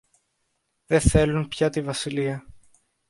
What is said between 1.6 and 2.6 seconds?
τη βασιλεία.